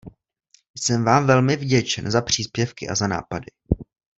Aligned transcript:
Jsem 0.77 1.03
vám 1.05 1.27
velmi 1.27 1.55
vděčen 1.55 2.11
za 2.11 2.21
příspěvky 2.21 2.89
a 2.89 2.95
za 2.95 3.07
nápady. 3.07 3.51